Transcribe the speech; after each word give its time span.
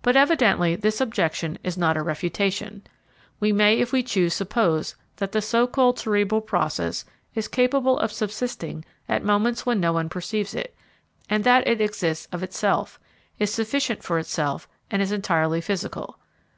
But, 0.00 0.16
evidently, 0.16 0.76
this 0.76 0.98
objection 0.98 1.58
is 1.62 1.76
not 1.76 1.98
a 1.98 2.02
refutation. 2.02 2.84
We 3.38 3.52
may 3.52 3.76
if 3.80 3.92
we 3.92 4.02
choose 4.02 4.32
suppose 4.32 4.94
that 5.16 5.32
the 5.32 5.42
so 5.42 5.66
called 5.66 5.98
cerebral 5.98 6.40
process 6.40 7.04
is 7.34 7.48
capable 7.48 7.98
of 7.98 8.10
subsisting 8.12 8.82
at 9.10 9.22
moments 9.22 9.66
when 9.66 9.78
no 9.78 9.92
one 9.92 10.08
perceives 10.08 10.54
it, 10.54 10.74
and 11.28 11.44
that 11.44 11.68
it 11.68 11.82
exists 11.82 12.28
of 12.32 12.42
itself, 12.42 12.98
is 13.38 13.52
sufficient 13.52 14.02
for 14.02 14.18
itself, 14.18 14.66
and 14.90 15.02
is 15.02 15.12
entirely 15.12 15.60
physical. 15.60 16.18